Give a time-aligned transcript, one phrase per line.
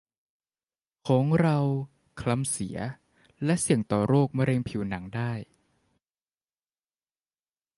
[1.07, 1.57] ของเรา
[2.21, 2.77] คล้ำเสีย
[3.45, 5.31] และเสี่ยงต่อโรคมะเร็งผิวหนังได้